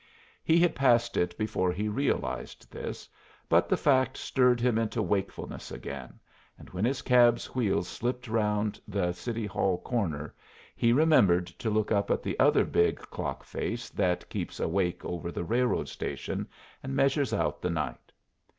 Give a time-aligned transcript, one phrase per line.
[0.43, 3.07] He had passed it before he realized this;
[3.47, 6.19] but the fact stirred him into wakefulness again,
[6.57, 10.33] and when his cab's wheels slipped around the City Hall corner,
[10.75, 15.31] he remembered to look up at the other big clock face that keeps awake over
[15.31, 16.47] the railroad station
[16.81, 18.11] and measures out the night.